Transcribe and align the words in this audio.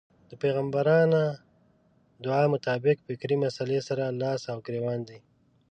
دې 0.27 0.35
پيغمبرانه 0.43 1.23
دعا 2.23 2.43
مطابق 2.53 2.97
فکري 3.07 3.35
مسئلې 3.45 3.79
سره 3.87 4.17
لاس 4.21 4.41
و 4.53 4.57
ګرېوان 4.65 4.99
دی. 5.09 5.19